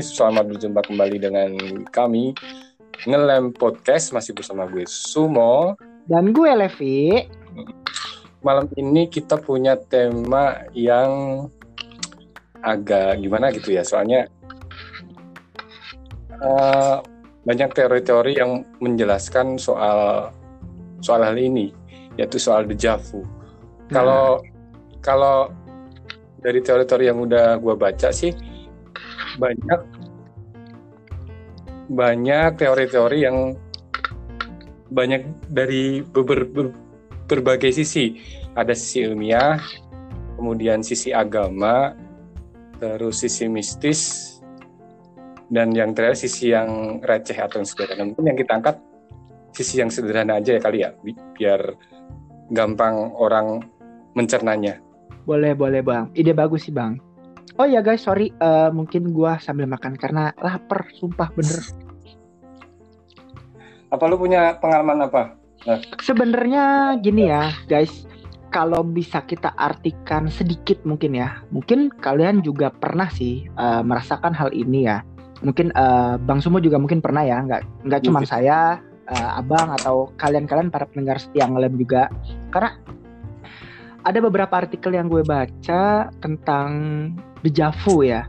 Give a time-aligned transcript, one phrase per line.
[0.00, 1.52] Selamat berjumpa kembali dengan
[1.92, 2.32] kami
[3.04, 5.76] Ngelem Podcast masih bersama gue Sumo
[6.08, 7.20] Dan gue Levi.
[8.40, 11.44] Malam ini kita punya tema yang
[12.64, 14.24] agak gimana gitu ya Soalnya
[16.40, 17.04] uh,
[17.44, 20.32] banyak teori-teori yang menjelaskan soal
[21.04, 21.76] soal hal ini
[22.16, 23.20] yaitu soal dejavu.
[23.92, 24.40] Kalau
[25.04, 25.52] kalau
[26.40, 28.32] dari teori-teori yang udah gue baca sih
[29.36, 29.80] banyak
[31.90, 33.58] banyak teori-teori yang
[34.94, 36.70] banyak dari ber, ber,
[37.26, 38.14] berbagai sisi.
[38.54, 39.58] Ada sisi ilmiah,
[40.38, 41.94] kemudian sisi agama,
[42.78, 44.00] terus sisi mistis,
[45.50, 48.02] dan yang terakhir sisi yang receh atau yang sederhana.
[48.10, 48.76] Mungkin yang kita angkat
[49.54, 51.74] sisi yang sederhana aja ya kali ya, bi biar
[52.50, 53.62] gampang orang
[54.14, 54.78] mencernanya.
[55.26, 56.10] Boleh, boleh bang.
[56.18, 56.98] Ide bagus sih bang.
[57.58, 61.60] Oh ya guys, sorry, uh, mungkin gua sambil makan karena lapar, sumpah bener.
[63.90, 65.34] Apa lu punya pengalaman apa?
[65.66, 65.82] Nah.
[66.00, 68.06] Sebenarnya gini ya, guys,
[68.54, 74.54] kalau bisa kita artikan sedikit mungkin ya, mungkin kalian juga pernah sih uh, merasakan hal
[74.54, 75.02] ini ya.
[75.40, 78.78] Mungkin uh, Bang Sumo juga mungkin pernah ya, nggak nggak cuma saya,
[79.08, 82.08] uh, Abang atau kalian-kalian para pendengar setia ngelem juga.
[82.54, 82.76] Karena
[84.04, 86.70] ada beberapa artikel yang gue baca tentang
[87.44, 88.24] dejavu ya.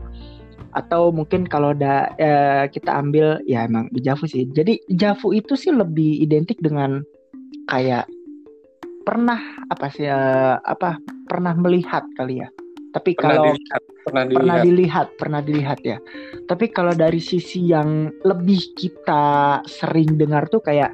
[0.72, 4.48] Atau mungkin kalau ada eh, kita ambil ya emang dejavu sih.
[4.48, 7.04] Jadi dejavu itu sih lebih identik dengan
[7.68, 8.08] kayak
[9.04, 10.96] pernah apa sih eh, apa
[11.28, 12.48] pernah melihat kali ya.
[12.92, 14.36] Tapi pernah kalau dilihat, pernah dilihat.
[14.36, 15.98] pernah dilihat pernah dilihat ya.
[16.48, 20.92] Tapi kalau dari sisi yang lebih kita sering dengar tuh kayak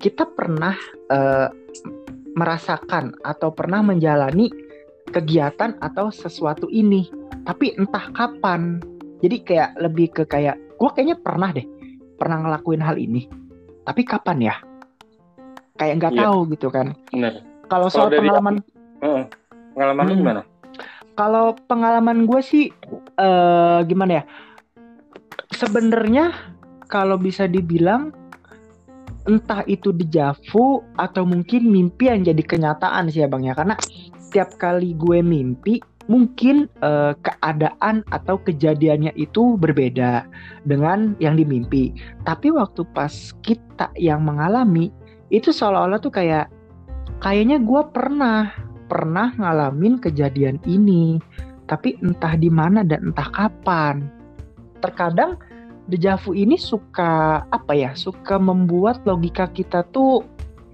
[0.00, 0.76] kita pernah
[1.12, 1.48] eh,
[2.36, 4.52] merasakan atau pernah menjalani
[5.08, 7.08] kegiatan atau sesuatu ini
[7.42, 8.78] tapi entah kapan
[9.24, 11.64] jadi kayak lebih ke kayak gue kayaknya pernah deh
[12.16, 13.24] pernah ngelakuin hal ini
[13.82, 14.56] tapi kapan ya
[15.76, 16.22] kayak nggak Iya.
[16.22, 16.92] tahu gitu kan
[17.66, 18.60] kalau soal dari pengalaman
[19.00, 19.24] Heeh.
[19.76, 20.16] Pengalaman Hmm.
[20.16, 20.42] gimana?
[21.16, 22.64] kalau pengalaman gue sih
[23.16, 24.24] eh gimana ya
[25.50, 26.32] sebenarnya
[26.86, 28.12] kalau bisa dibilang
[29.26, 33.54] entah itu dejavu atau mungkin mimpi yang jadi kenyataan sih ya ya.
[33.54, 33.74] Karena
[34.16, 40.26] setiap kali gue mimpi mungkin eh, keadaan atau kejadiannya itu berbeda
[40.64, 41.92] dengan yang dimimpi.
[42.22, 44.90] Tapi waktu pas kita yang mengalami
[45.34, 46.46] itu seolah-olah tuh kayak
[47.18, 48.54] kayaknya gue pernah
[48.86, 51.18] pernah ngalamin kejadian ini.
[51.66, 54.06] Tapi entah di mana dan entah kapan.
[54.78, 55.34] Terkadang
[55.86, 60.22] dejavu ini suka apa ya suka membuat logika kita tuh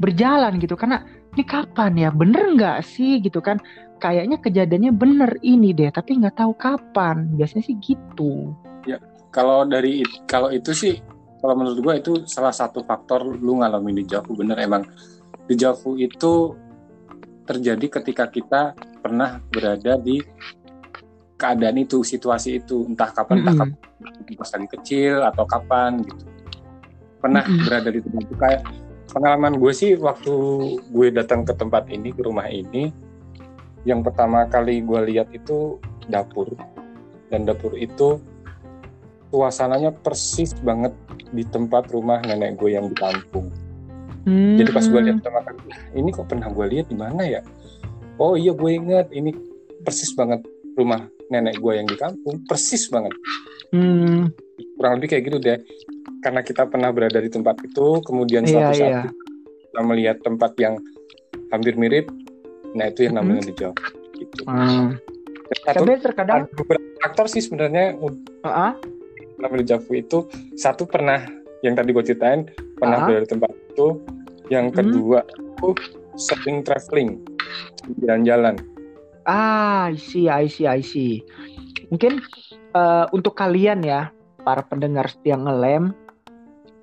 [0.01, 0.75] berjalan gitu.
[0.75, 2.11] Karena ini kapan ya?
[2.13, 3.21] Bener nggak sih?
[3.21, 3.61] gitu kan.
[4.03, 7.31] Kayaknya kejadiannya bener ini deh tapi nggak tahu kapan.
[7.39, 8.57] Biasanya sih gitu.
[9.33, 11.01] Kalau dari kalau itu sih
[11.41, 14.61] kalau menurut gua itu salah satu faktor lu ngalamin dejavu bener.
[14.61, 14.85] Emang
[15.49, 16.53] dejavu itu
[17.49, 18.63] terjadi ketika kita
[19.01, 20.21] pernah berada di
[21.43, 23.75] keadaan itu, situasi itu, entah kapan, entah Mm-mm.
[23.75, 26.25] kapan pas lagi kecil atau kapan gitu.
[27.19, 27.67] Pernah Mm-mm.
[27.67, 28.63] berada di tempat itu kayak
[29.11, 30.35] pengalaman gue sih waktu
[30.79, 32.95] gue datang ke tempat ini, ke rumah ini,
[33.83, 36.47] yang pertama kali gue lihat itu dapur
[37.35, 38.23] dan dapur itu
[39.35, 40.95] suasananya persis banget
[41.33, 43.51] di tempat rumah nenek gue yang di kampung.
[44.23, 47.43] Jadi pas gue lihat pertama kali, "Lah, ini kok pernah gue lihat di mana ya?
[48.23, 49.35] Oh iya gue inget, ini
[49.83, 50.47] persis banget
[50.79, 53.17] rumah nenek gue yang di kampung, persis banget.
[53.73, 54.29] Hmm,
[54.77, 55.59] Kurang lebih kayak gitu deh.
[56.21, 59.03] Karena kita pernah berada di tempat itu, kemudian Iya, suatu saat iya.
[59.67, 60.77] kita melihat tempat yang
[61.49, 62.07] hampir mirip,
[62.73, 63.49] nah itu yang namanya Mhm.
[63.51, 63.77] dijawab.
[64.15, 64.43] Gitu.
[64.45, 64.89] hmm.
[65.53, 67.99] Satu, tapi terkadang ada beberapa faktor sih sebenarnya
[68.43, 68.73] ah,
[69.37, 70.19] namanya dejavu itu
[70.55, 71.21] satu pernah
[71.61, 73.05] yang tadi gue ceritain pernah Ah.
[73.05, 73.87] berada di tempat itu
[74.49, 74.77] yang Hmm.
[74.81, 75.69] kedua itu
[76.17, 77.21] sering traveling
[78.01, 78.57] jalan-jalan
[79.25, 81.23] Ah, I see, I see, I see.
[81.91, 82.23] Mungkin
[82.75, 84.11] eh, untuk kalian ya,
[84.43, 85.95] para pendengar setia ngelem,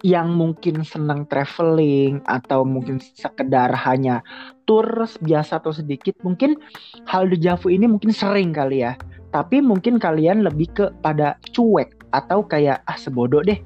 [0.04, 4.24] yang mungkin senang traveling atau mungkin sekedar hanya
[4.64, 4.88] tour
[5.20, 6.56] biasa atau sedikit mungkin
[7.04, 8.96] hal dejavu ini mungkin sering kali ya
[9.36, 13.60] tapi mungkin kalian lebih ke pada cuek atau kayak ah sebodoh deh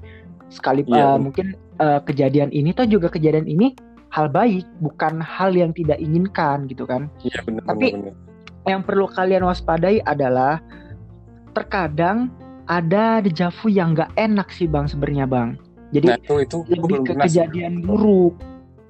[0.50, 3.78] sekali Iya, uh, mungkin uh, kejadian ini atau juga kejadian ini
[4.10, 8.10] hal baik bukan hal yang tidak inginkan gitu kan Iya benar Tapi- benar.
[8.10, 8.32] benar.
[8.68, 10.64] Yang perlu kalian waspadai adalah
[11.52, 12.32] terkadang
[12.66, 15.50] ada dejavu yang nggak enak sih bang sebenarnya bang
[15.94, 17.22] jadi Nah itu itu lebih ke sih.
[17.28, 18.34] kejadian buruk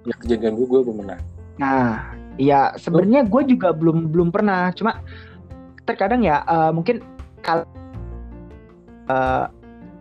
[0.04, 1.20] Ya kejadian gue gue belum pernah.
[1.56, 4.72] Nah, ya sebenarnya gue juga belum belum pernah.
[4.76, 5.00] Cuma
[5.88, 7.00] terkadang ya eh, mungkin
[7.40, 7.64] kalau
[9.08, 9.46] eh,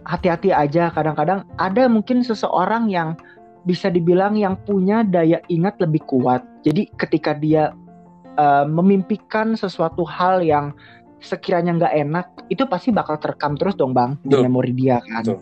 [0.03, 0.91] hati-hati aja.
[0.91, 3.15] Kadang-kadang ada mungkin seseorang yang
[3.63, 6.43] bisa dibilang yang punya daya ingat lebih kuat.
[6.67, 7.71] Jadi ketika dia
[8.37, 10.73] eh, memimpikan sesuatu hal yang
[11.23, 14.45] sekiranya nggak enak, itu pasti bakal terekam terus dong bang di Betul.
[14.51, 15.23] memori dia kan.
[15.23, 15.41] Betul.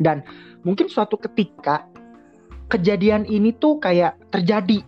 [0.00, 0.24] Dan
[0.64, 1.84] mungkin suatu ketika
[2.72, 4.80] kejadian ini tuh kayak terjadi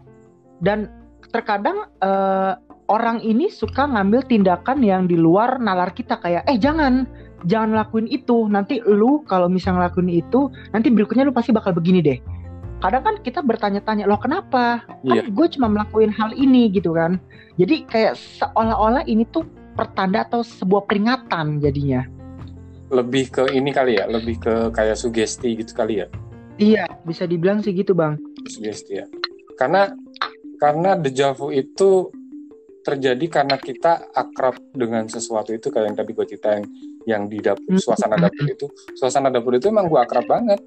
[0.64, 0.88] dan
[1.28, 2.54] terkadang eh,
[2.88, 7.08] orang ini suka ngambil tindakan yang di luar nalar kita kayak eh jangan
[7.48, 12.04] jangan lakuin itu nanti lu kalau misalnya ngelakuin itu nanti berikutnya lu pasti bakal begini
[12.04, 12.18] deh
[12.82, 14.82] kadang kan kita bertanya-tanya loh kenapa?
[15.06, 17.22] Kan gue cuma melakuin hal ini gitu kan.
[17.54, 19.46] Jadi kayak seolah-olah ini tuh
[19.78, 22.02] pertanda atau sebuah peringatan jadinya.
[22.92, 26.08] Lebih ke ini kali ya, lebih ke kayak sugesti gitu kali ya.
[26.60, 28.20] iya bisa dibilang sih gitu bang.
[28.44, 29.06] Sugesti ya.
[29.56, 29.88] Karena
[30.60, 32.12] karena dejavu itu
[32.82, 36.64] terjadi karena kita akrab dengan sesuatu itu kayak yang tadi gue ceritain
[37.06, 37.80] yang di dapur Hmm.
[37.80, 38.66] suasana dapur itu.
[38.98, 40.60] Suasana dapur itu emang gue akrab banget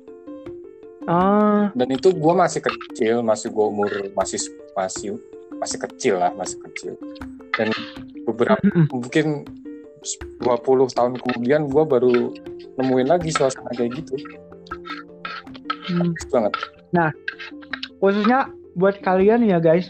[1.05, 4.41] ah dan itu gue masih kecil masih gue umur masih
[4.73, 5.21] masih
[5.59, 6.93] masih kecil lah masih kecil.
[7.55, 7.71] Dan
[8.27, 8.59] beberapa
[8.91, 9.47] mungkin
[10.43, 12.13] 20 tahun kemudian gue baru
[12.77, 14.19] nemuin lagi suasana kayak gitu.
[15.89, 16.11] Hmm.
[16.29, 16.53] Banget.
[18.01, 19.89] Khususnya buat kalian ya guys.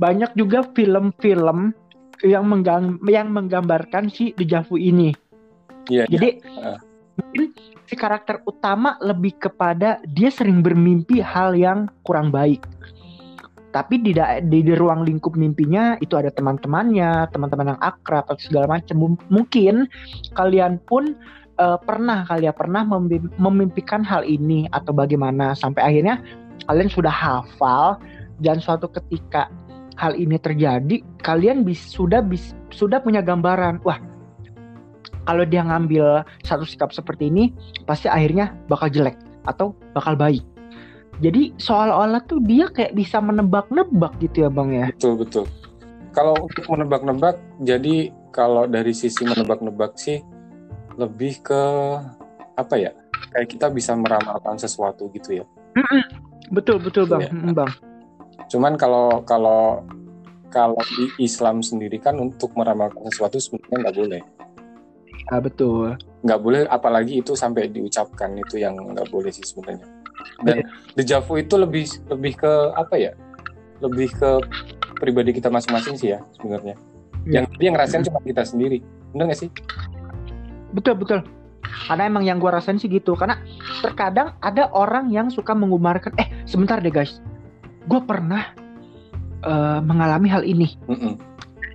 [0.00, 1.76] Banyak juga film-film
[2.24, 5.12] yang menggang- yang menggambarkan si dejavu ini.
[5.90, 6.12] Iya iya.
[6.14, 6.78] jadi Heeh.
[7.32, 7.56] Mungkin
[7.88, 12.60] si karakter utama lebih kepada dia sering bermimpi hal yang kurang baik.
[13.72, 14.12] Tapi di,
[14.52, 19.16] di, di ruang lingkup mimpinya itu ada teman-temannya teman-teman yang akrab atau segala macam.
[19.32, 19.88] Mungkin
[20.36, 21.16] kalian pun
[21.56, 25.56] eh, pernah ya pernah memim- memimpikan hal ini atau bagaimana.
[25.56, 26.20] Sampai akhirnya
[26.68, 27.96] kalian sudah hafal
[28.44, 29.48] dan suatu ketika
[29.96, 33.96] hal ini terjadi kalian bis, sudah bis, sudah punya gambaran wah
[35.26, 37.54] kalau dia ngambil satu sikap seperti ini
[37.86, 40.42] pasti akhirnya bakal jelek atau bakal baik.
[41.22, 44.86] Jadi seolah-olah tuh dia kayak bisa menebak-nebak gitu ya bang ya?
[44.96, 45.44] Betul betul.
[46.12, 50.24] Kalau untuk menebak-nebak jadi kalau dari sisi menebak-nebak sih
[50.98, 51.62] lebih ke
[52.58, 52.92] apa ya
[53.32, 55.44] kayak kita bisa meramalkan sesuatu gitu ya.
[56.52, 57.28] Betul betul bang.
[57.32, 57.70] Mm, bang.
[58.50, 59.84] Cuman kalau kalau
[60.52, 64.20] kalau di Islam sendiri kan untuk meramalkan sesuatu sebenarnya nggak boleh
[65.30, 65.94] ah, betul.
[66.26, 69.86] Nggak boleh apalagi itu sampai diucapkan itu yang nggak boleh sih sebenarnya.
[70.42, 70.66] Dan
[70.98, 73.12] dejavu itu lebih lebih ke apa ya?
[73.82, 74.30] Lebih ke
[74.98, 76.78] pribadi kita masing-masing sih ya sebenarnya.
[77.22, 77.38] Iya.
[77.38, 78.82] yang yang ngerasain cuma kita sendiri.
[79.14, 79.50] Bener nggak sih?
[80.74, 81.20] Betul betul.
[81.86, 83.14] Karena emang yang gua rasain sih gitu.
[83.14, 83.38] Karena
[83.80, 87.22] terkadang ada orang yang suka mengumarkan eh sebentar deh guys.
[87.86, 88.54] Gue pernah
[89.42, 90.74] eh, mengalami hal ini.
[90.90, 91.31] Mm-mm.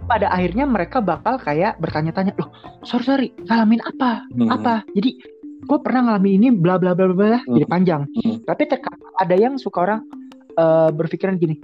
[0.07, 2.49] Pada akhirnya mereka bakal kayak bertanya-tanya loh
[2.87, 4.23] sorry sorry ngalamin apa?
[4.31, 4.49] Mm-mm.
[4.49, 4.87] apa?
[4.95, 5.19] Jadi
[5.67, 7.59] gue pernah ngalamin ini bla bla bla bla Hmm.
[7.59, 8.01] jadi panjang.
[8.23, 8.39] Hmm.
[8.47, 10.01] tapi terkadang ada yang suka orang
[10.55, 11.59] eh, berpikiran gini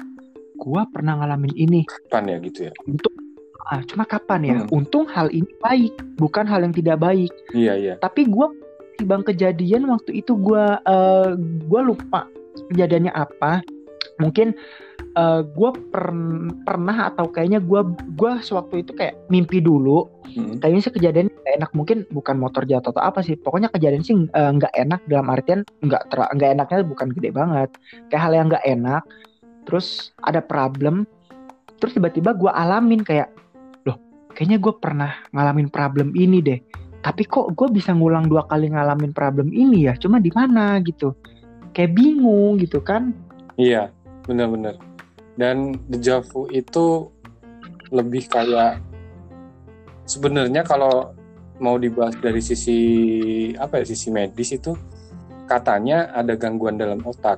[0.60, 1.82] gue pernah ngalamin ini.
[1.88, 2.72] Kapan ya gitu ya?
[2.88, 3.14] Untuk
[3.72, 4.56] ah, cuma kapan ya?
[4.64, 4.76] Hmm.
[4.76, 7.32] untung hal ini baik bukan hal yang tidak baik.
[7.56, 7.94] Iya iya.
[8.00, 8.48] Tapi gue
[9.04, 12.28] bang kejadian waktu itu gue eh gue lupa
[12.72, 13.64] kejadiannya apa.
[14.22, 14.54] Mungkin
[15.14, 15.70] eh gue
[16.66, 17.82] pernah atau kayaknya gue
[18.18, 20.10] gua sewaktu itu kayak mimpi dulu.
[20.34, 20.58] Mm-mm.
[20.58, 21.72] kayaknya sih kejadian nggak enak.
[21.78, 23.38] Mungkin bukan motor jatuh atau apa sih.
[23.38, 27.70] Pokoknya kejadian sih eh, nggak enak dalam artian nggak nggak enaknya bukan gede banget.
[28.10, 29.04] Kayak hal yang nggak enak.
[29.70, 31.06] Terus ada problem.
[31.78, 33.30] Terus tiba-tiba gue alamin kayak
[33.86, 34.02] loh
[34.34, 36.58] kayaknya gue pernah ngalamin problem ini deh.
[37.06, 39.94] Tapi kok gue bisa ngulang dua kali ngalamin problem ini ya?
[39.94, 40.82] Cuma di mana?
[40.82, 41.14] Gitu.
[41.78, 43.14] Kayak bingung gitu kan.
[43.62, 43.94] Iya
[44.26, 44.93] benar-benar
[45.34, 47.10] dan dejavu itu
[47.90, 48.82] lebih kayak
[50.06, 51.14] sebenarnya kalau
[51.58, 52.80] mau dibahas dari sisi
[53.56, 54.74] apa ya sisi medis itu
[55.46, 57.38] katanya ada gangguan dalam otak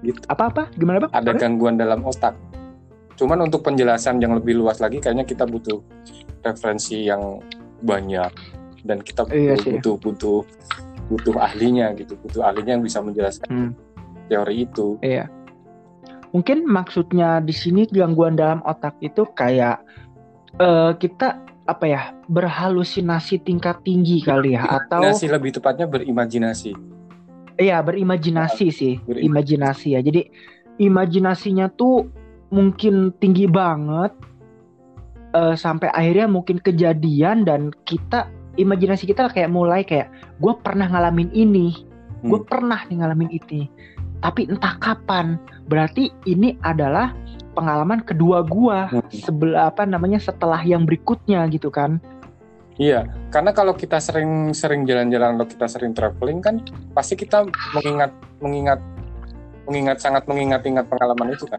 [0.00, 2.36] gitu apa-apa gimana bang ada gangguan dalam otak.
[3.16, 5.80] Cuman untuk penjelasan yang lebih luas lagi, kayaknya kita butuh
[6.44, 7.40] referensi yang
[7.80, 8.28] banyak
[8.84, 9.72] dan kita butuh Iya sih.
[9.72, 10.38] butuh butuh
[11.08, 13.70] butuh ahlinya gitu butuh ahlinya yang bisa menjelaskan Hmm.
[14.28, 15.32] teori itu Iya.
[16.36, 19.80] Mungkin maksudnya di sini gangguan dalam otak itu kayak
[20.60, 26.70] eh, kita apa ya berhalusinasi tingkat tinggi kali ya atau Imajinasi lebih tepatnya berimajinasi
[27.58, 29.26] iya berimajinasi sih berimajinasi.
[29.26, 30.22] imajinasi ya jadi
[30.78, 32.06] imajinasinya tuh
[32.54, 34.14] mungkin tinggi banget
[35.34, 40.06] eh, sampai akhirnya mungkin kejadian dan kita imajinasi kita kayak mulai kayak
[40.38, 41.82] gue pernah ngalamin ini
[42.22, 42.48] gue Hmm.
[42.48, 43.68] pernah nih ngalamin ini
[44.26, 45.38] tapi entah kapan
[45.70, 47.14] berarti ini adalah
[47.54, 49.06] pengalaman kedua gua Hmm.
[49.08, 52.02] sebelah apa namanya setelah yang berikutnya gitu kan
[52.76, 56.60] Iya, karena kalau kita sering-sering jalan-jalan atau kita sering traveling kan
[56.92, 58.84] pasti kita mengingat mengingat
[59.64, 61.56] mengingat sangat mengingat-ingat pengalaman itu kan.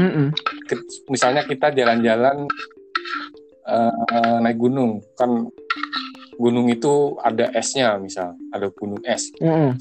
[0.00, 0.32] Mm-mm.
[0.64, 2.48] Ke- Misalnya kita jalan-jalan
[3.68, 5.52] eh, naik gunung, kan
[6.40, 9.28] gunung itu ada esnya misal, ada gunung es.
[9.36, 9.76] Mm-mm.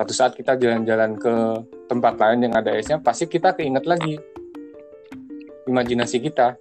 [0.00, 4.16] Suatu saat kita jalan-jalan ke tempat lain yang ada esnya, pasti kita keinget lagi
[5.68, 6.56] imajinasi kita.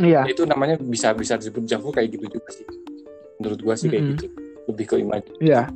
[0.00, 2.64] iya Itu namanya bisa bisa disebut javu kayak gitu juga sih.
[3.36, 4.12] Menurut gua sih kayak Mm-mm.
[4.16, 4.26] gitu.
[4.64, 5.44] Lebih ke imajinasi.
[5.44, 5.68] iya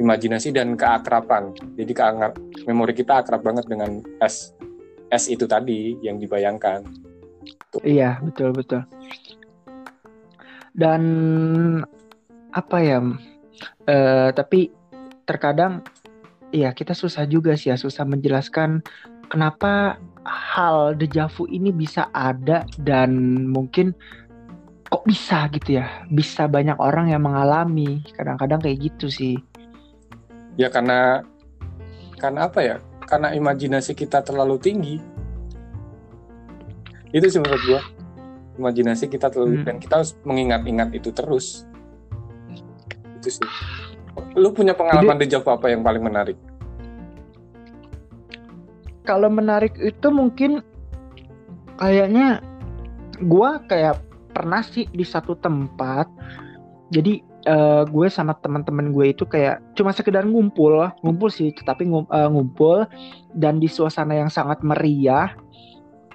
[0.00, 1.52] imajinasi dan keakraban.
[1.76, 2.32] Jadi keanggap
[2.64, 4.56] memori kita akrab banget dengan es
[5.12, 6.80] es itu tadi yang dibayangkan.
[7.84, 8.82] iya betul betul
[10.74, 11.02] dan
[12.56, 12.98] apa ya
[13.84, 14.79] eh, tapi
[15.30, 15.86] terkadang
[16.50, 18.82] ya kita susah juga sih ya susah menjelaskan
[19.30, 23.14] kenapa hal dejavu ini bisa ada dan
[23.46, 23.94] mungkin
[24.90, 29.38] kok bisa gitu ya bisa banyak orang yang mengalami kadang-kadang kayak gitu sih
[30.58, 31.24] Ya karena
[32.20, 32.76] karena apa ya?
[33.08, 34.96] Karena imajinasi kita terlalu tinggi.
[37.16, 37.80] Itu sih menurut gua.
[38.60, 39.66] Imajinasi kita terlalu Hmm.
[39.66, 41.64] dan kita harus mengingat-ingat itu terus.
[43.16, 43.48] Itu sih.
[44.38, 46.38] Lu punya pengalaman deja vu apa yang paling menarik?
[49.10, 50.62] kalau menarik itu mungkin
[51.82, 52.38] kayaknya
[53.26, 53.98] gua kayak
[54.30, 56.06] pernah sih di satu tempat.
[56.94, 62.10] Jadi eh, gue sama teman-teman gue itu kayak cuma sekedar ngumpul ngumpul sih tetapi ngum-
[62.10, 62.86] eh, ngumpul.
[63.34, 65.34] Dan di suasana yang sangat meriah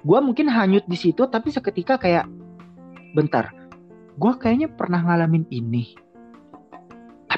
[0.05, 2.29] gue mungkin hanyut di situ tapi seketika kayak
[3.17, 3.49] bentar
[4.21, 5.97] gue kayaknya pernah ngalamin ini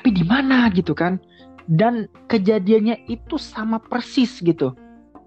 [0.08, 0.72] tapi di mana?
[0.72, 1.20] gitu kan.
[1.68, 4.72] Dan kejadiannya itu sama persis gitu.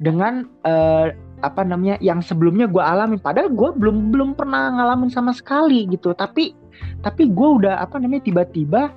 [0.01, 1.13] Dengan eh,
[1.45, 6.17] apa namanya yang sebelumnya gue alamin padahal gue belum belum pernah ngalamin sama sekali gitu.
[6.17, 6.57] Tapi
[7.05, 8.89] tapi gue udah apa namanya tiba-tiba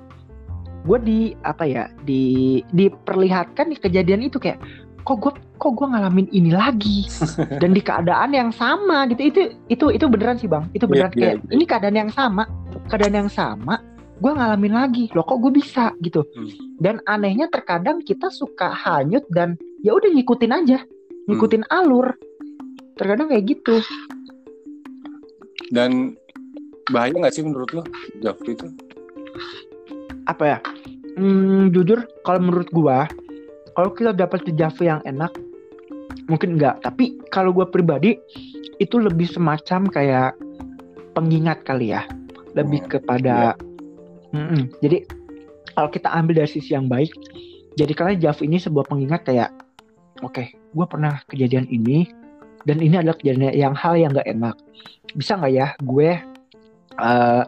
[0.88, 4.56] gue di apa ya di diperlihatkan di kejadian itu kayak
[5.04, 7.04] kok gue kok gue ngalamin ini lagi?
[7.60, 9.20] Dan di keadaan yang sama gitu.
[9.20, 10.64] Itu itu itu beneran sih bang.
[10.72, 11.52] Itu beneran Iya, iya, kayak iya.
[11.52, 12.48] ini keadaan yang sama
[12.88, 13.84] keadaan yang sama
[14.20, 15.04] gue ngalamin lagi.
[15.14, 15.94] Loh kok gue bisa?
[16.02, 16.22] Gitu.
[16.34, 16.50] Hmm.
[16.82, 19.54] dan anehnya terkadang kita suka hanyut dan
[19.86, 20.78] ya udah ngikutin aja.
[21.30, 22.14] Ngikutin alur.
[22.98, 23.80] Terkadang kayak gitu.
[25.72, 26.14] Dan
[26.92, 28.68] bahaya nggak sih menurut deja vu itu?
[30.24, 30.58] apa ya?
[31.14, 33.06] Hmm, jujur kalau menurut gua
[33.78, 35.30] kalau kita dapat dejavu yang enak
[36.26, 38.18] mungkin enggak tapi kalau gua pribadi
[38.82, 40.32] itu lebih semacam kayak
[41.14, 42.02] pengingat kali ya.
[42.54, 43.54] Lebih Hmm, kepada
[44.34, 44.62] Mm-mm.
[44.82, 45.06] jadi
[45.78, 47.14] kalau kita ambil dari sisi yang baik
[47.78, 49.50] jadi kalian dejavu ini sebuah pengingat kayak
[50.26, 50.42] oke
[50.74, 52.10] gua pernah kejadian ini
[52.64, 54.56] dan ini adalah kejadian yang hal yang nggak enak
[55.14, 56.10] bisa nggak ya gue
[56.98, 57.42] eh,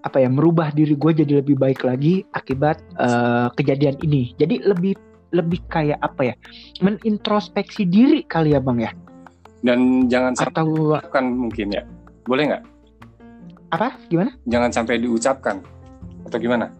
[0.00, 4.96] apa ya merubah diri gue jadi lebih baik lagi akibat eh, kejadian ini jadi lebih
[5.30, 6.34] lebih kayak apa ya
[6.82, 8.92] menintrospeksi diri kali ya bang ya
[9.60, 11.82] Dan jangan sampai atau diucapkan mungkin ya.
[12.24, 12.64] Boleh nggak?
[13.70, 15.62] apa gimana Jangan sampai diucapkan.
[16.26, 16.70] Atau gimana?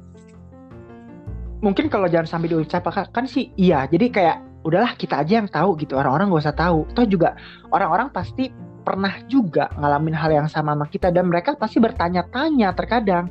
[1.61, 3.85] mungkin kalau jangan sampai diucapkan kan sih iya.
[3.87, 5.97] Jadi kayak udahlah kita aja yang tahu gitu.
[5.97, 6.89] Orang-orang gak usah tahu.
[6.97, 7.37] Toh juga
[7.73, 8.49] orang-orang pasti
[8.81, 13.29] pernah juga ngalamin hal yang sama sama kita dan mereka pasti bertanya-tanya terkadang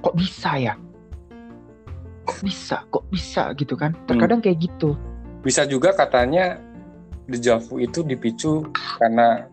[0.00, 0.74] kok bisa ya?
[2.26, 2.76] Kok bisa?
[2.88, 3.52] Kok bisa?
[3.54, 3.94] gitu kan.
[4.08, 4.96] Terkadang kayak gitu.
[5.44, 6.58] Bisa juga katanya
[7.28, 8.66] deja vu itu dipicu
[8.98, 9.46] karena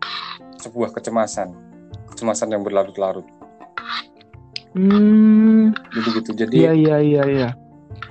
[0.57, 1.53] sebuah kecemasan.
[2.09, 3.42] Kecemasan yang berlarut-larut.
[4.73, 6.31] Hmm Gitu gitu.
[6.33, 7.49] Jadi iya iya iya iya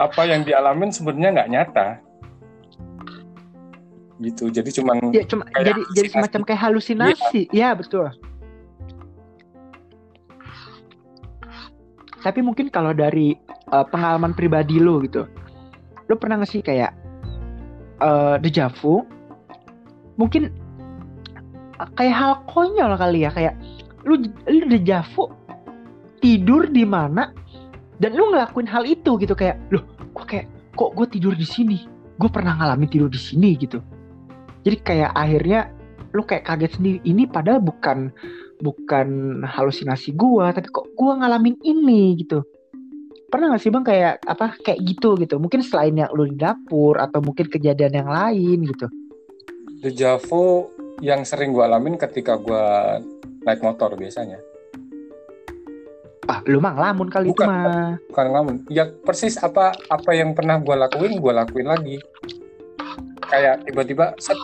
[0.00, 1.88] apa yang dialamin sebenarnya nggak nyata.
[4.23, 4.49] Gitu.
[4.49, 8.09] Jadi cuman ya cuma Kayak jadi jadi semacam kayak halusinasi ya betul
[12.23, 13.35] tapi mungkin kalau dari
[13.75, 15.26] uh, pengalaman pribadi lo gitu
[16.07, 16.95] lo pernah nggak sih kayak
[17.99, 19.02] uh, deja vu
[20.16, 20.54] mungkin
[21.83, 23.59] uh, kayak hal konyol kali ya kayak
[24.07, 25.28] lu lu deja vu
[26.23, 27.35] tidur di mana
[27.99, 29.83] dan lu ngelakuin hal itu gitu kayak loh
[30.14, 31.85] kok kayak kok gue tidur di sini?
[32.17, 33.83] Gue pernah ngalamin tidur di sini gitu.
[34.62, 35.69] Jadi kayak akhirnya
[36.14, 38.14] lu kayak kaget sendiri ini padahal bukan
[38.62, 42.47] bukan halusinasi gue tapi kok gue ngalamin ini gitu.
[43.33, 45.41] Pernah gak sih bang kayak apa kayak gitu gitu?
[45.41, 48.87] Mungkin selain yang lu di dapur atau mungkin kejadian yang lain gitu.
[49.83, 50.71] Dejavu
[51.02, 52.67] yang sering gue alamin ketika gue
[53.43, 54.38] naik motor biasanya
[56.46, 57.92] lu mah ngelamun kali Bukan, itu mah.
[58.11, 58.54] bukan ngelamun.
[58.68, 61.96] Ya persis apa apa yang pernah gue lakuin gue lakuin lagi.
[63.30, 64.37] Kayak tiba-tiba set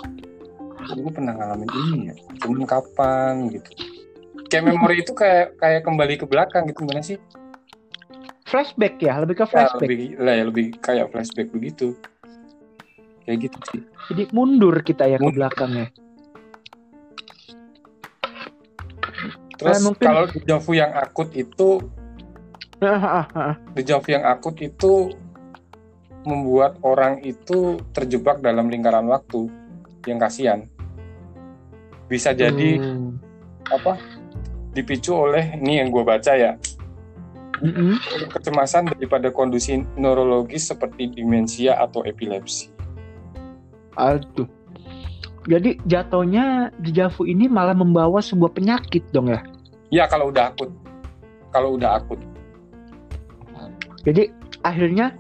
[0.88, 3.70] gue pernah ngalamin ini ya cuman kapan gitu.
[4.48, 7.18] Kayak memori itu kayak kayak kembali ke belakang gitu gimana sih?
[8.48, 9.84] Flashback ya lebih ke ya, flashback.
[9.84, 11.92] lebih lah ya lebih kayak flashback begitu.
[13.28, 13.80] Kayak gitu sih.
[14.08, 15.36] Jadi mundur kita ya ke Mundur.
[15.44, 15.92] belakangnya
[19.58, 21.68] terus Eh, mungkin- kalau dejavu yang akut itu
[22.78, 23.54] Ah, ah, ah.
[23.74, 25.10] dejavu yang akut itu
[26.22, 29.50] membuat orang itu terjebak dalam lingkaran waktu
[30.06, 30.62] yang kasihan
[32.06, 33.18] bisa jadi Hmm.
[33.66, 33.98] apa
[34.70, 36.54] dipicu oleh ini yang gue baca ya
[37.58, 37.98] Mm-mm.
[38.30, 42.70] kecemasan daripada kondisi neurologis seperti demensia atau epilepsi.
[43.92, 44.46] Aduh.
[45.48, 49.40] Jadi jatuhnya dejavu ini malah membawa sebuah penyakit dong ya.
[49.88, 50.68] Ya kalau udah akut,
[51.48, 52.20] kalau udah akut,
[54.04, 54.28] Jadi
[54.60, 55.16] akhirnya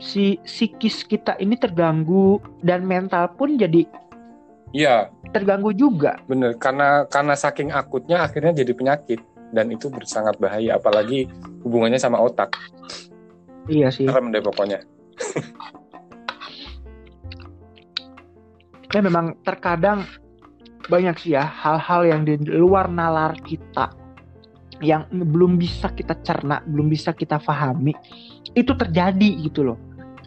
[0.00, 3.84] si psikis kita ini terganggu dan mental pun jadi
[4.76, 6.20] ya terganggu juga.
[6.28, 9.20] bener karena karena saking akutnya akhirnya jadi penyakit
[9.54, 11.30] dan itu sangat bahaya apalagi
[11.62, 12.52] hubungannya sama otak.
[13.66, 14.06] Iya sih.
[14.06, 14.82] Serem deh pokoknya.
[18.96, 20.08] Ya memang terkadang
[20.88, 23.92] banyak sih ya hal-hal yang di luar nalar kita
[24.80, 27.92] yang belum bisa kita cerna, belum bisa kita pahami
[28.56, 29.78] itu terjadi gitu loh.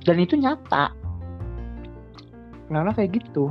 [0.05, 0.93] Dan itu nyata.
[2.69, 3.49] Karena kayak gitu.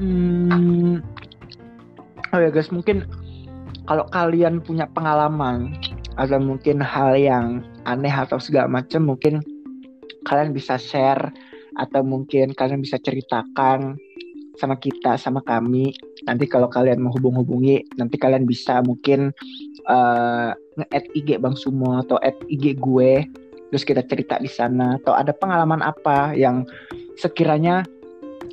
[0.00, 1.04] Hmm.
[2.32, 3.04] Oh ya guys, mungkin
[3.84, 5.76] kalau kalian punya pengalaman
[6.16, 9.44] atau mungkin hal yang aneh atau segala macam mungkin
[10.26, 11.32] kalian bisa share
[11.78, 13.96] atau mungkin kalian bisa ceritakan
[14.60, 15.96] sama kita sama kami.
[16.28, 19.32] Nanti kalau kalian mau hubung-hubungi nanti kalian bisa mungkin
[19.88, 23.24] eh, nge-add IG Bang Sumo atau add IG gue.
[23.70, 25.00] Terus kita cerita di sana.
[25.00, 26.66] Atau ada pengalaman apa yang
[27.16, 27.86] sekiranya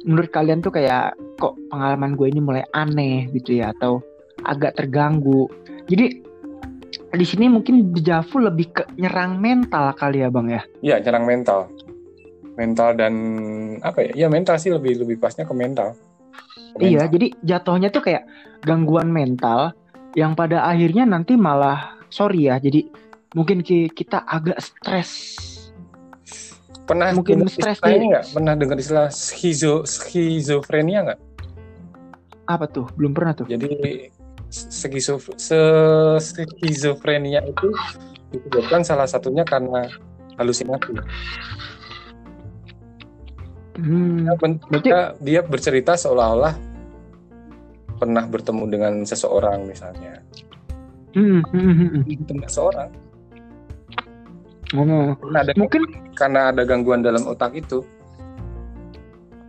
[0.08, 4.00] menurut kalian tuh kayak kok pengalaman gue ini mulai aneh gitu ya atau
[4.46, 5.50] agak terganggu.
[5.90, 6.27] Jadi
[7.08, 11.72] di sini mungkin dejavu lebih ke nyerang mental kali ya bang ya Ya nyerang mental,
[12.60, 13.14] mental dan
[13.80, 14.12] apa ya?
[14.14, 15.96] Ya mental sih lebih lebih pasnya ke mental.
[16.76, 17.14] Ke Iya, mental.
[17.16, 18.24] jadi jatuhnya tuh kayak
[18.68, 19.72] gangguan mental
[20.14, 22.90] yang pada akhirnya nanti malah sorry ya, jadi
[23.38, 25.12] mungkin ki- kita agak stres.
[26.88, 28.26] Pernah mungkin stres ini nggak?
[28.32, 31.20] Pernah dengar istilah schizo schizofrenia nggak?
[32.48, 32.88] Apa tuh?
[32.96, 33.46] Belum pernah tuh.
[33.46, 34.08] Jadi
[34.52, 37.68] skizofrenia itu
[38.32, 39.88] disebabkan salah satunya karena
[40.40, 40.94] halusinasi.
[43.78, 46.58] Hmm, berarti dia, dia bercerita seolah-olah
[48.02, 50.22] pernah bertemu dengan seseorang misalnya.
[51.14, 52.26] hmm, hmm, hmm, hmm.
[52.26, 52.90] Tidak seorang.
[54.76, 57.82] Oh, Karena ada, mungkin karena ada gangguan dalam otak itu.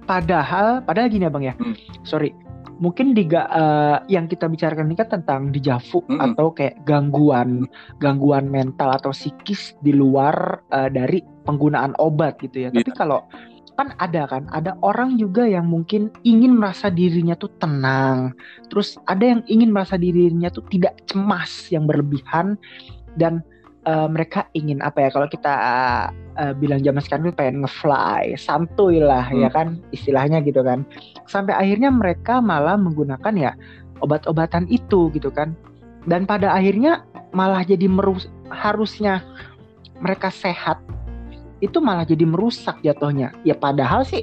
[0.09, 1.55] padahal padahal gini ya bang ya.
[1.61, 1.77] Hmm.
[2.03, 2.33] Sorry.
[2.79, 6.23] Mungkin di eh, yang kita bicarakan ini kan tentang dejavu Mm-mm.
[6.23, 7.67] atau kayak gangguan
[7.99, 12.71] gangguan mental atau psikis di luar eh, dari penggunaan obat gitu ya.
[12.71, 12.97] Tapi Iya.
[12.97, 13.27] kalau
[13.79, 18.35] kan ada kan, ada orang juga yang mungkin ingin merasa dirinya tuh tenang.
[18.67, 22.59] Terus ada yang ingin merasa dirinya tuh tidak cemas yang berlebihan
[23.15, 23.47] dan
[23.89, 25.55] eh, mereka ingin apa ya kalau kita
[26.37, 29.43] eh, bilang zaman sekarang tuh pengen ngefly, santuy lah Hmm.
[29.43, 30.85] ya kan istilahnya gitu kan.
[31.25, 33.53] Sampai akhirnya mereka malah menggunakan ya
[34.05, 35.57] obat-obatan itu gitu kan.
[36.07, 39.21] Dan pada akhirnya malah jadi merus harusnya
[39.99, 40.79] mereka sehat
[41.59, 43.35] itu malah jadi merusak jatuhnya.
[43.43, 44.23] Ya padahal sih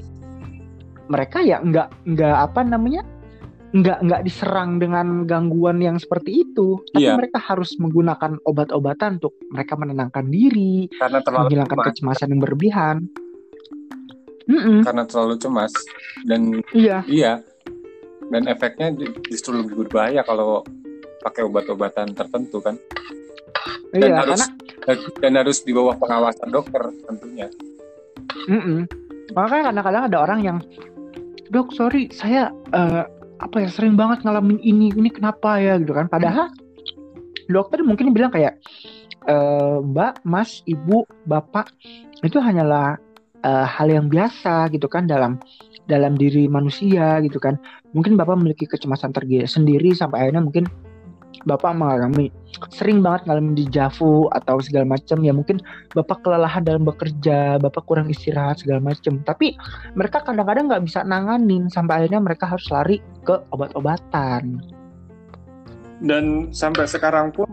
[1.11, 3.05] mereka ya nggak nggak apa namanya
[3.75, 7.19] nggak nggak diserang dengan gangguan yang seperti itu, tapi Iya.
[7.19, 12.97] mereka harus menggunakan obat-obatan untuk mereka menenangkan diri, Karena terlalu menghilangkan cemas, kecemasan yang berlebihan.
[14.45, 15.73] Mm-mm, karena terlalu cemas.
[16.23, 17.33] Dan iya, iya.
[18.31, 20.63] Dan efeknya ju- justru lebih berbahaya kalau
[21.19, 22.79] pakai obat-obatan tertentu kan?
[23.91, 24.39] Dan iya harus
[24.85, 27.49] karena dan harus di bawah pengawasan dokter tentunya.
[28.47, 28.85] Mm-mm.
[29.33, 30.57] Makanya kadang-kadang ada orang yang,
[31.49, 33.03] dok sorry saya eh,
[33.41, 36.07] apa ya sering banget ngalamin ini ini kenapa ya gitu kan.
[36.07, 36.51] Padahal
[37.51, 38.57] dokter mungkin bilang kayak
[39.27, 39.35] e,
[39.85, 41.69] mbak mas ibu bapak
[42.23, 42.97] itu hanyalah
[43.45, 45.37] uh, hal yang biasa gitu kan dalam
[45.85, 47.61] dalam diri manusia gitu kan
[47.93, 50.65] mungkin bapak memiliki kecemasan tersendiri sampai akhirnya mungkin
[51.43, 52.31] bapak mengalami
[52.71, 55.59] sering banget ngalamin di Javu atau segala macam ya mungkin
[55.91, 59.59] bapak kelelahan dalam bekerja bapak kurang istirahat segala macam tapi
[59.99, 64.61] mereka kadang-kadang nggak bisa nanganin sampai akhirnya mereka harus lari ke obat-obatan.
[66.03, 67.47] Dan sampai sekarang pun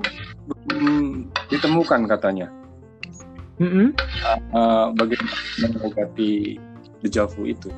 [0.67, 2.51] belum ditemukan katanya.
[3.63, 3.89] Mm -hmm.
[4.51, 6.59] uh, bagaimana mengobati
[7.07, 7.71] dejavu itu?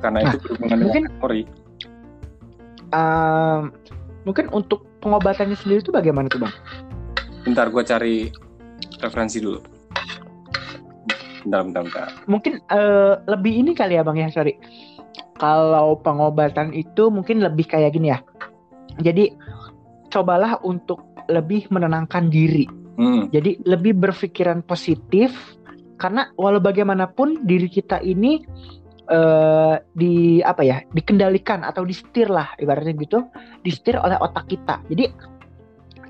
[0.00, 1.42] Karena nah, itu berhubungan mungkin, dengan memori.
[2.90, 3.68] Uh,
[4.24, 6.54] mungkin untuk pengobatannya sendiri itu bagaimana tuh bang?
[7.44, 8.16] Bentar gue cari
[9.00, 9.60] referensi dulu.
[11.44, 12.08] Bentar, bentar, bentar.
[12.28, 14.60] Mungkin uh, lebih ini kali ya bang ya, sorry.
[15.40, 18.20] Kalau pengobatan itu mungkin lebih kayak gini ya.
[19.00, 19.32] Jadi
[20.12, 21.00] cobalah untuk
[21.32, 22.68] lebih menenangkan diri.
[23.00, 23.32] Hmm.
[23.32, 25.32] Jadi lebih berpikiran positif
[25.96, 28.44] karena walau bagaimanapun diri kita ini
[29.10, 33.26] uh, di apa ya dikendalikan atau disetir lah ibaratnya gitu.
[33.66, 34.80] Disetir oleh otak kita.
[34.88, 35.10] Jadi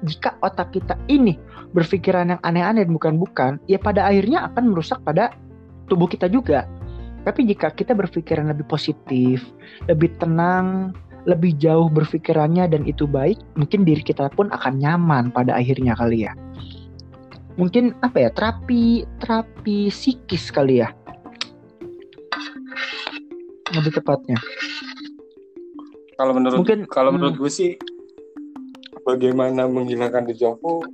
[0.05, 1.37] jika otak kita ini
[1.77, 5.35] berpikiran yang aneh-aneh dan bukan-bukan ya pada akhirnya akan merusak pada
[5.89, 6.69] tubuh kita juga.
[7.21, 9.45] Tapi jika kita berpikiran lebih positif
[9.89, 10.97] lebih tenang
[11.29, 16.25] lebih jauh berpikirannya dan itu baik mungkin diri kita pun akan nyaman pada akhirnya kali
[16.25, 16.33] ya.
[17.61, 20.97] Mungkin apa ya terapi terapi psikis kali ya
[23.74, 24.38] lebih tepatnya.
[26.20, 27.42] Kalau menurut mungkin kalau menurut hmm.
[27.42, 27.70] gue sih
[29.09, 30.85] bagaimana menghilangkan dejavu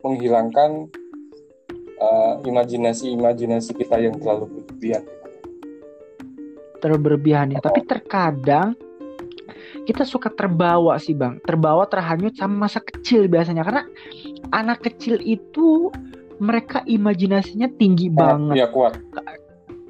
[0.00, 0.88] menghilangkan
[2.00, 5.04] uh, imajinasi-imajinasi kita yang terlalu berlebihan.
[6.78, 7.60] Terlalu berlebihan ya.
[7.60, 8.78] Tapi terkadang
[9.84, 11.42] kita suka terbawa sih bang.
[11.42, 13.66] Terbawa terhanyut sama masa kecil biasanya.
[13.66, 13.82] Karena
[14.54, 15.90] anak kecil itu
[16.38, 18.62] mereka imajinasinya tinggi banget.
[18.62, 18.94] ya kuat.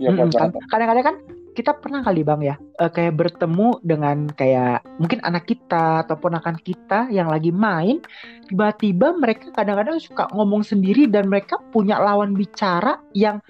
[0.01, 0.51] Ya kuat hmm, kan?
[0.73, 1.17] kadang-kadang kan
[1.59, 6.55] kita pernah kali bang ya uh, kayak bertemu dengan kayak mungkin anak kita ataupun akan
[6.63, 7.99] kita yang lagi main
[8.47, 13.43] tiba-tiba mereka kadang-kadang suka ngomong sendiri dan mereka punya lawan bicara yang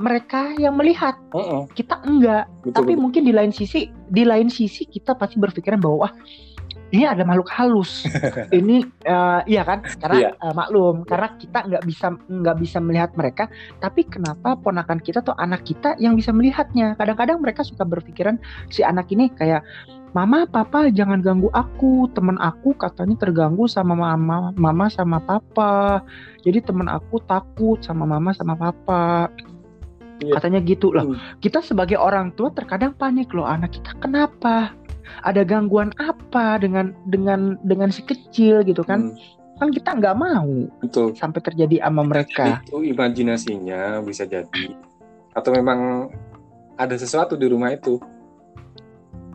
[0.00, 1.62] mereka yang melihat uh -uh.
[1.76, 3.02] kita enggak betul, tapi betul.
[3.04, 6.12] mungkin di lain sisi di lain sisi kita pasti berpikiran bahwa wah
[6.94, 8.06] ini ada makhluk halus.
[8.58, 9.82] ini uh, iya kan?
[9.98, 10.30] Karena iya.
[10.38, 13.50] uh, maklum, karena kita nggak bisa nggak bisa melihat mereka,
[13.82, 16.94] tapi kenapa ponakan kita atau anak kita yang bisa melihatnya?
[16.94, 18.38] Kadang-kadang mereka suka berpikiran
[18.70, 19.66] si anak ini kayak
[20.16, 22.08] Mama, papa jangan ganggu aku.
[22.16, 26.00] Temen aku katanya terganggu sama mama, mama sama papa.
[26.40, 29.28] Jadi temen aku takut sama mama sama papa.
[30.24, 30.40] Iya.
[30.40, 31.12] Katanya gitu loh.
[31.12, 31.20] Hmm.
[31.44, 34.72] Kita sebagai orang tua terkadang panik loh anak kita kenapa?
[35.22, 39.58] Ada gangguan apa dengan dengan dengan si kecil gitu kan hmm.
[39.58, 41.16] kan kita nggak mau Betul.
[41.16, 44.76] sampai terjadi sama mereka itu imajinasinya bisa jadi
[45.36, 46.10] atau memang
[46.76, 48.00] ada sesuatu di rumah itu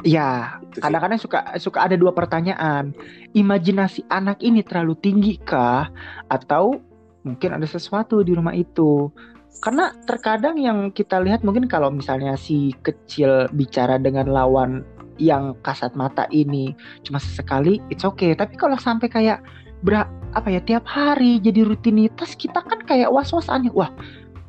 [0.01, 2.89] Ya, kadang-kadang suka suka ada dua pertanyaan.
[3.37, 5.93] Imajinasi anak ini terlalu tinggi kah
[6.25, 6.81] atau
[7.21, 9.13] mungkin ada sesuatu di rumah itu?
[9.61, 14.81] Karena terkadang yang kita lihat mungkin kalau misalnya si kecil bicara dengan lawan
[15.21, 16.73] yang kasat mata ini
[17.05, 18.33] cuma sesekali it's okay.
[18.33, 19.45] Tapi kalau sampai kayak
[19.85, 23.69] ber apa ya tiap hari jadi rutinitas kita kan kayak was-was aneh.
[23.69, 23.93] Wah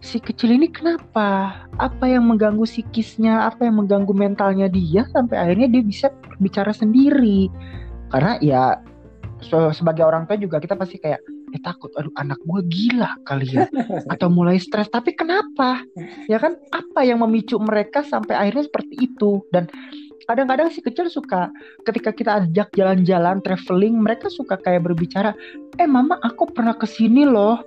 [0.03, 1.63] si kecil ini kenapa?
[1.79, 3.47] Apa yang mengganggu psikisnya?
[3.49, 5.07] Apa yang mengganggu mentalnya dia?
[5.15, 6.11] Sampai akhirnya dia bisa
[6.43, 7.49] bicara sendiri.
[8.11, 8.83] Karena ya
[9.41, 11.23] so, sebagai orang tua juga kita pasti kayak
[11.55, 11.95] eh takut.
[11.95, 13.71] Aduh anak gue gila kali ya.
[14.13, 14.91] Atau mulai stres.
[14.91, 15.87] Tapi kenapa?
[16.27, 16.59] Ya kan?
[16.75, 19.41] Apa yang memicu mereka sampai akhirnya seperti itu?
[19.55, 19.71] Dan
[20.29, 21.51] kadang-kadang si kecil suka
[21.89, 25.35] ketika kita ajak jalan-jalan traveling mereka suka kayak berbicara
[25.81, 27.61] eh mama aku pernah ke sini loh.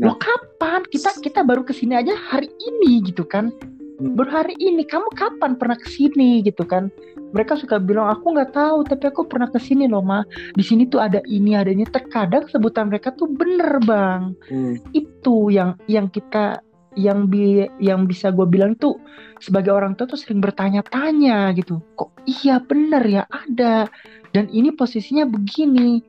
[0.00, 0.84] Loh kapan?
[0.88, 3.52] Kita kita baru ke sini aja hari ini gitu kan.
[4.00, 4.16] Hmm.
[4.16, 6.88] baru hari ini kamu kapan pernah ke sini gitu kan.
[7.36, 10.24] Mereka suka bilang aku nggak tahu tapi aku pernah ke sini loh ma.
[10.56, 14.32] Di sini tuh ada ini ada ini terkadang sebutan mereka tuh bener bang.
[14.48, 14.80] Hmm.
[14.96, 16.64] itu yang yang kita
[16.98, 18.98] yang bi yang bisa gue bilang tuh
[19.38, 21.78] sebagai orang tua tuh sering bertanya-tanya gitu.
[21.94, 23.86] Kok iya bener ya ada.
[24.30, 26.02] Dan ini posisinya begini.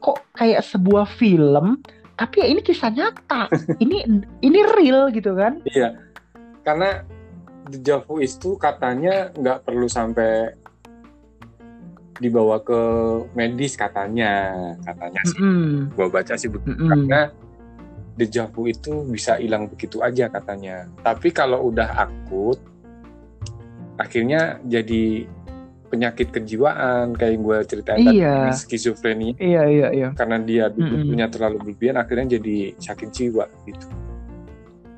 [0.00, 1.80] Kok kayak sebuah film
[2.20, 3.48] tapi ya ini kisah nyata.
[3.82, 4.04] Ini
[4.44, 5.64] ini real gitu kan?
[5.64, 5.96] Iya.
[6.60, 7.00] Karena
[7.72, 10.52] deja vu itu katanya nggak perlu sampai
[12.20, 12.80] dibawa ke
[13.32, 14.52] medis katanya.
[14.84, 15.40] Katanya sih.
[15.40, 15.76] Mm -hmm.
[15.96, 16.90] gue baca sih begitu mm -hmm.
[16.92, 17.20] karena
[18.14, 20.86] dejavu itu bisa hilang begitu aja katanya.
[21.00, 22.58] Tapi kalau udah akut,
[23.96, 25.28] akhirnya jadi
[25.90, 28.54] penyakit kejiwaan kayak gue ceritain Iya.
[28.54, 30.08] tadi skizofrenia Iya iya iya.
[30.14, 31.10] karena dia Mm-mm.
[31.10, 33.86] punya terlalu berlebihan akhirnya jadi sakit jiwa gitu.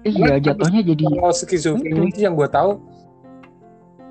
[0.05, 2.77] Iya Karena jatuhnya jadi Kalau skizofrenia itu yang gue tahu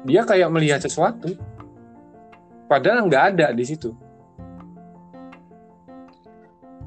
[0.09, 1.37] dia kayak melihat sesuatu
[2.65, 3.93] padahal nggak ada di situ.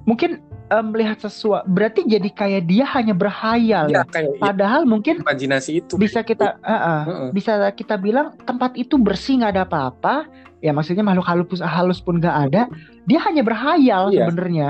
[0.04, 0.36] mungkin
[0.80, 4.02] melihat sesuatu berarti jadi kayak dia hanya berhayal Dia ya.
[4.08, 5.94] kayak Padahal mungkin imajinasi itu.
[5.94, 7.28] bisa kita eh, eh, Heeh.
[7.30, 10.26] bisa kita bilang tempat itu bersih nggak ada apa-apa.
[10.58, 12.62] Ya maksudnya makhluk halus halus pun nggak ada.
[13.04, 14.24] Dia hanya berhayal Iya.
[14.24, 14.68] sebenarnya.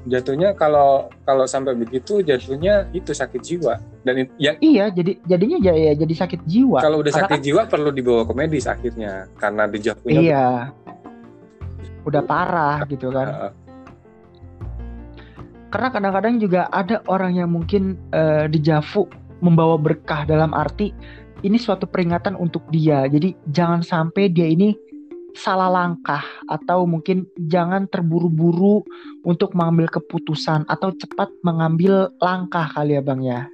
[0.00, 5.58] Jatuhnya kalau kalau sampai begitu jatuhnya itu sakit jiwa dan it- yang Iya, jadi jadinya
[5.60, 6.80] ya, ya jadi sakit jiwa.
[6.80, 10.48] kalau udah Karena sakit jiwa perlu dibawa ke medis akhirnya karena dejavunya Iya.
[12.00, 13.52] Udah parah gitu kan.
[15.70, 17.94] Karena kadang-kadang juga ada orang yang mungkin
[18.50, 19.06] dejavu
[19.40, 20.90] membawa berkah dalam arti
[21.40, 23.08] ini suatu peringatan untuk dia.
[23.08, 24.76] Jadi jangan sampai dia ini
[25.32, 28.82] salah langkah atau mungkin jangan terburu-buru
[29.22, 33.46] untuk mengambil keputusan atau cepat mengambil langkah kali ya Bang ya.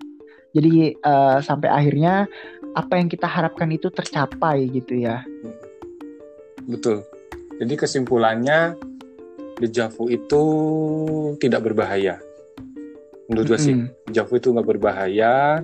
[0.57, 2.25] Jadi eh, sampai akhirnya
[2.77, 5.25] apa yang kita harapkan itu tercapai gitu ya.
[6.67, 7.05] betul.
[7.57, 8.77] Jadi kesimpulannya
[9.57, 10.43] dejavu itu
[11.41, 12.21] tidak berbahaya.
[13.27, 13.91] Menurut gue sih Mm-mm.
[14.07, 15.61] dejavu itu nggak berbahaya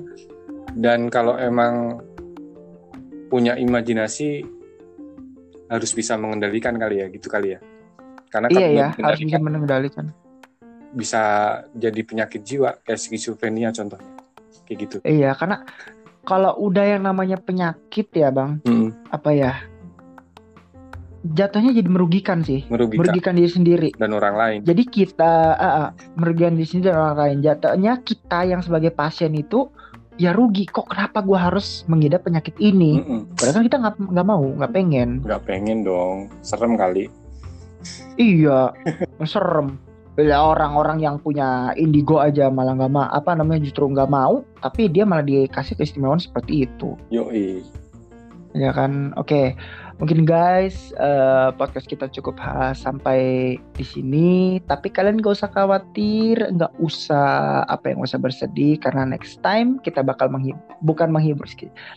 [0.74, 2.00] dan kalau emang
[3.28, 4.44] punya imajinasi
[5.68, 7.60] harus bisa mengendalikan kali ya gitu kali ya.
[8.28, 10.06] Karena Iya ya, harus bisa mengendalikan, mengendalikan.
[10.92, 11.22] bisa
[11.72, 14.08] jadi penyakit jiwa kayak skizofrenia contohnya.
[14.68, 14.96] Kayak gitu.
[15.04, 15.64] Iya, karena
[16.22, 19.52] kalau udah yang namanya penyakit ya Bang, Mm, apa ya
[21.22, 22.66] jatuhnya jadi merugikan sih.
[22.66, 22.98] Merugikan.
[22.98, 23.88] Merugikan diri sendiri.
[23.94, 24.58] Dan orang lain.
[24.66, 27.36] jadi kita ah, ah, merugikan diri sendiri dan orang lain.
[27.46, 29.70] Jatuhnya kita yang sebagai pasien itu
[30.18, 30.66] ya rugi.
[30.66, 33.00] Kok kenapa gua harus mengidap penyakit ini?
[33.00, 33.38] Mm-mm.
[33.38, 35.08] padahal kan kita nggak nggak mau nggak pengen.
[35.22, 36.16] Nggak pengen dong.
[36.42, 37.06] Serem kali.
[38.18, 38.74] Iya.
[39.32, 39.78] Serem.
[40.12, 44.92] Bila orang-orang yang punya indigo aja malah nggak mau apa namanya justru nggak mau tapi
[44.92, 46.98] dia malah dikasih keistimewaan seperti itu.
[47.08, 47.64] Yoi.
[48.52, 49.16] Ya kan?
[49.16, 49.56] Oke
[50.00, 54.60] mungkin guys eh, podcast kita cukup ha- sampai di sini.
[54.64, 60.00] Tapi kalian gak usah khawatir nggak usah apa yang usah bersedih karena next time kita
[60.00, 61.44] bakal menghibur bukan menghibur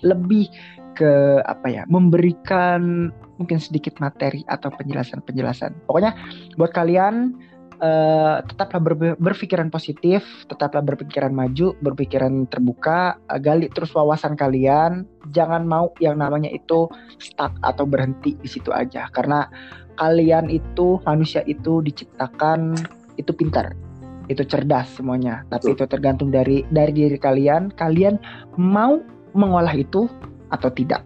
[0.03, 0.47] lebih
[0.95, 5.75] ke apa ya memberikan mungkin sedikit materi atau penjelasan-penjelasan.
[5.85, 6.15] Pokoknya
[6.55, 7.35] buat kalian
[7.85, 15.05] eh, tetaplah ber- berpikiran positif tetaplah berpikiran maju berpikiran terbuka eh, gali terus wawasan kalian.
[15.33, 16.89] Jangan mau yang namanya itu
[17.21, 19.05] stuck atau berhenti di situ aja.
[19.13, 19.45] Karena
[20.01, 22.73] kalian itu manusia itu diciptakan
[23.15, 23.77] itu pintar
[24.27, 25.45] itu cerdas semuanya.
[25.53, 27.69] Tapi itu tergantung dari dari diri kalian.
[27.77, 28.17] Kalian
[28.57, 28.97] mau
[29.37, 30.09] mengolah itu
[30.49, 31.05] atau tidak